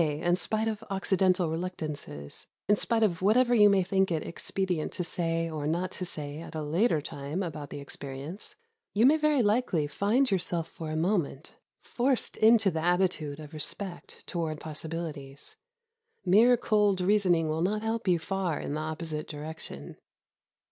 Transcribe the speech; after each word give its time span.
in 0.00 0.34
spite 0.34 0.66
of 0.66 0.82
Occidental 0.88 1.50
reluctances,— 1.50 2.46
in 2.70 2.76
spite 2.76 3.02
of 3.02 3.20
whatever 3.20 3.54
you 3.54 3.68
may 3.68 3.82
think 3.82 4.10
it 4.10 4.26
expedient 4.26 4.92
to 4.92 5.04
say 5.04 5.50
or 5.50 5.66
not 5.66 5.90
to 5.90 6.06
say 6.06 6.38
at 6.38 6.54
a 6.54 6.62
later 6.62 7.02
time 7.02 7.42
about 7.42 7.68
the 7.68 7.80
experience,— 7.80 8.56
you 8.94 9.04
may 9.04 9.18
very 9.18 9.42
likely 9.42 9.86
find 9.86 10.30
yourself 10.30 10.68
for 10.68 10.90
a 10.90 10.96
moment 10.96 11.54
forced 11.82 12.38
into 12.38 12.70
363 12.70 12.70
JAPAN 12.70 12.72
the 12.72 12.88
attitude 13.36 13.44
of 13.44 13.52
respect 13.52 14.26
toward 14.26 14.58
possibilities. 14.58 15.56
Mere 16.24 16.56
cold 16.56 17.02
reasoning 17.02 17.50
will 17.50 17.60
not 17.60 17.82
help 17.82 18.08
you 18.08 18.18
far 18.18 18.58
in 18.58 18.72
the 18.72 18.80
opposite 18.80 19.26
direction. 19.28 19.98